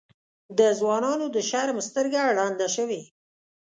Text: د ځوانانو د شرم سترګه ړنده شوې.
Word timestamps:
د 0.57 0.59
ځوانانو 0.79 1.25
د 1.35 1.37
شرم 1.49 1.77
سترګه 1.87 2.21
ړنده 2.37 2.67
شوې. 2.75 3.01